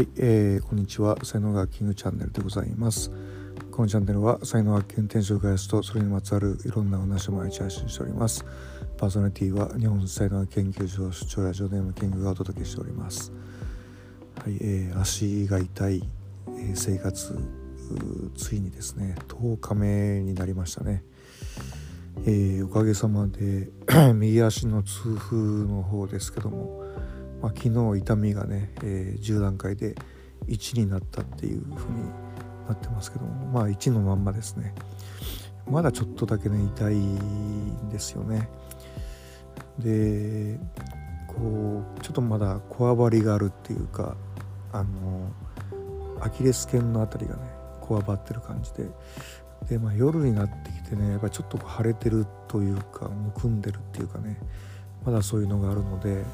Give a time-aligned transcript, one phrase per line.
[0.00, 1.18] はい、えー、こんにちは。
[1.22, 3.10] 才能学キングチャンネルでございます。
[3.70, 8.42] このチャンネルは才能学研転職開発とそれにまつわるいろんなお話を毎日配信しております。
[8.96, 13.30] パーソナリティは日本才能学研究所出張ラジオネームキングがお届けしております。
[14.42, 16.08] はい、えー、足が痛い、
[16.48, 17.38] えー、生活
[18.38, 21.04] ついにですね10日目になりましたね。
[22.24, 23.68] えー、おかげさまで
[24.16, 26.79] 右足の痛風の方ですけども
[27.40, 29.94] まあ、昨日痛みがね、えー、10段階で
[30.46, 32.04] 1になったっていう風に
[32.68, 34.74] なってますけどもまあ1のまんまですね。
[35.68, 38.48] まだちょっとだけね痛いんですよね。
[39.78, 40.58] で
[41.26, 44.16] こうちょっとまだこわばりがあるっていうか
[44.72, 45.30] あの
[46.20, 47.42] アキレス腱の辺りがね
[47.80, 48.88] こわばってる感じで。
[49.68, 54.38] で、まあ、夜になってきてねやっぱちょっと腫れてるというかむくんでるっていうかね
[55.04, 56.24] まだそういうのがあるので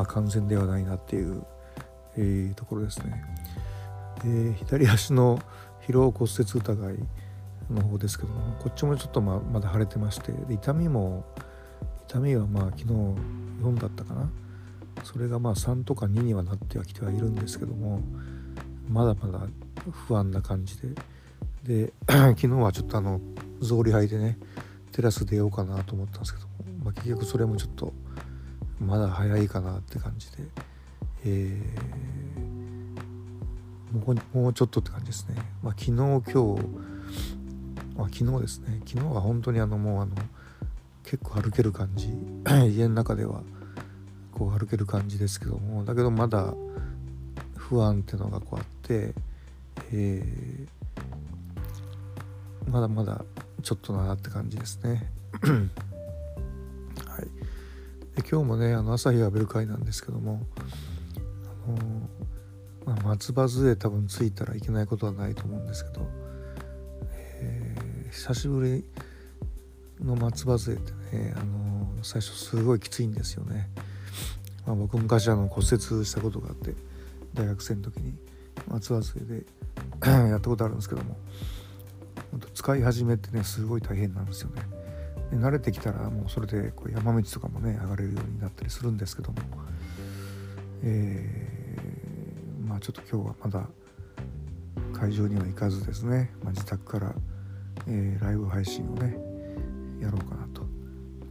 [0.00, 1.42] まあ、完全ではないなっていう、
[2.16, 3.22] えー、ところですね。
[4.24, 5.38] で左足の
[5.86, 6.94] 疲労骨折疑い
[7.70, 11.24] の方ですけどもこっちもちょっとままだ腫れてましてで痛みも
[12.08, 14.30] 痛みはまあ昨日4だったかな
[15.04, 18.00] それがまあ3とか2にはなってはきてはいるんですけども
[18.88, 19.46] まだまだ
[20.06, 20.88] 不安な感じで
[21.64, 23.20] で 昨日はちょっとあの
[23.60, 24.38] 草履履いてね
[24.92, 26.54] テラス出ようかなと思ったんですけども、
[26.84, 27.92] まあ、結局それもちょっと
[28.80, 30.38] まだ早いかなって感じで、
[31.26, 35.36] えー、もうちょっとって感じですね。
[35.62, 36.32] まあ、昨日今日、
[37.96, 40.12] まあ、昨日ですね昨日は本当にあのもうあの
[41.04, 42.08] 結構歩ける感じ
[42.74, 43.42] 家の中では
[44.32, 46.54] こう歩ける感じですけどもだけどまだ
[47.56, 49.14] 不安っていうのがこうあって、
[49.92, 53.24] えー、まだまだ
[53.62, 55.12] ちょっとなって感じですね。
[58.28, 60.46] 今日もねあの朝日を浴びる会なんですけども
[61.66, 66.06] あの、まあ、松葉杖多分ついたらいけないことはないと思うんですけど、
[67.12, 68.84] えー、久しぶり
[70.04, 73.68] の松葉杖ってねあの最初すごいきついんですよね。
[74.66, 76.74] まあ、僕昔あの骨折したことがあって
[77.34, 78.14] 大学生の時に
[78.68, 79.44] 松葉杖で
[80.04, 81.16] やったことあるんですけども
[82.54, 84.79] 使い始めってねすごい大変なんですよね。
[85.36, 89.38] 慣れてきたらもうそれでこう山道とかもね上がれるようになったりするんですけども、
[90.82, 93.68] えー、まあちょっと今日はまだ
[94.92, 97.14] 会場には行かずですね、まあ、自宅から、
[97.86, 99.16] えー、ライブ配信をね
[100.00, 100.62] やろうかなと。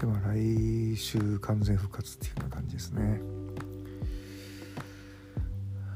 [0.00, 3.20] でまあ来週完全復活っていうような感じですね。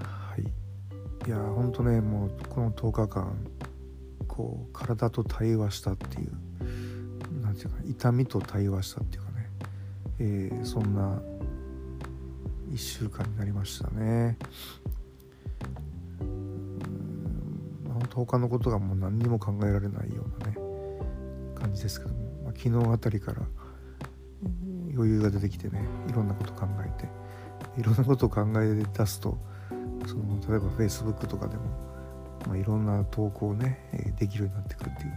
[0.00, 0.43] はい。
[1.26, 3.37] いやほんとねもうこの10日間
[4.26, 6.32] こう体と対話したっていう
[7.54, 9.50] て言うか痛みと対話したっていうかね、
[10.19, 11.20] えー、そんな
[12.70, 14.37] 1週間になりましたね。
[16.20, 17.04] うん
[17.94, 20.56] 本当他のことがもう何にも考えられないようなね
[21.54, 23.43] 感じですけども、まあ、昨日あたりから
[24.94, 27.09] 余裕が出てきてねいろんなこと考えて
[27.81, 29.38] いろんなことを考え出すと
[30.06, 31.62] その例えば Facebook とかでも、
[32.47, 35.12] まあ、いろんな投稿をねできるようになってくるっていう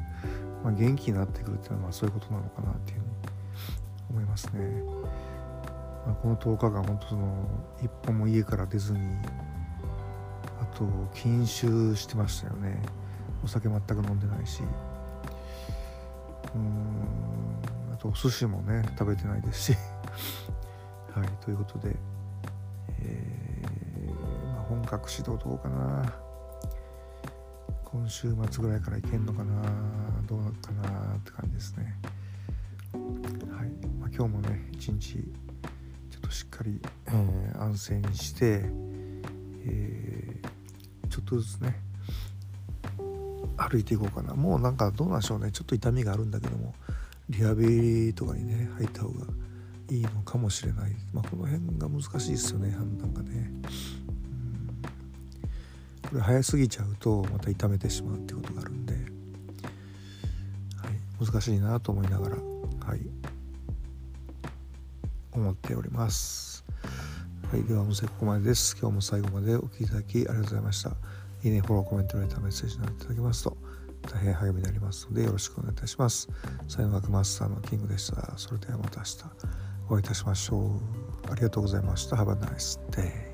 [0.68, 3.12] まあ、元気になってくるっていうのはまあそういうことなのかなっていうふうに
[4.10, 4.84] 思いますね。
[6.06, 7.48] まあ、この10日間本当その
[7.82, 9.00] 一歩も家から出ずに
[10.60, 10.84] あと
[11.14, 12.82] 禁酒してましたよね。
[13.46, 14.62] お酒全く飲んでないし。
[16.54, 19.78] うんあとお寿司もね食べてないですし。
[21.16, 21.96] はいということで、
[23.00, 26.27] えーまあ、本格指導どうかな。
[27.98, 29.60] 今週末ぐらいからいけんのかな
[30.28, 31.96] どうかなって感じですね。
[32.94, 33.70] はい、
[34.00, 35.20] まあ、今日もね一日ちょ
[36.20, 38.62] っとしっかり、えー、安静にして、
[39.66, 41.76] えー、ちょっとずつね
[43.58, 44.36] 歩いていこうかな。
[44.36, 45.52] もうなんかどうなんでしょうね。
[45.52, 46.76] ちょっと痛みがあるんだけども
[47.30, 49.26] リハビリとかにね入った方が
[49.90, 50.96] いいのかもしれない。
[51.14, 53.52] まあこの辺が難しいですよね判断がね。
[56.10, 59.04] これ早すぎちゃうとまた痛めてしまうってことがあるんで、はい、
[61.26, 63.02] 難しいなと思いながらはい
[65.34, 66.66] 思っております。
[67.52, 68.76] はいでは音声ここまでです。
[68.80, 70.92] 今日も最後までお聴きいただきありがとうございました。
[71.44, 73.56] いいねフォローコメントレターメッセージなどいただけますと
[74.02, 76.28] 大変励みになりますのでよろしくお願いいたします。
[76.68, 78.38] 才能学マスターのキングでした。
[78.38, 79.24] それではまた明日
[79.90, 80.82] お会いいたしましょ
[81.28, 81.32] う。
[81.32, 82.16] ありがとうございました。
[82.16, 83.27] Have a nice day